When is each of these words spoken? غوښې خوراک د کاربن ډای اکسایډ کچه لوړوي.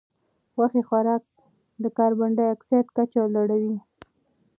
غوښې 0.55 0.81
خوراک 0.87 1.23
د 1.83 1.85
کاربن 1.97 2.31
ډای 2.37 2.47
اکسایډ 2.53 2.87
کچه 2.97 3.21
لوړوي. 3.33 3.75